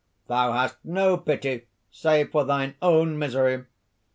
thou 0.25 0.51
hast 0.53 0.83
no 0.83 1.15
pity 1.15 1.67
save 1.91 2.31
for 2.31 2.43
thine 2.43 2.73
own 2.81 3.19
misery! 3.19 3.65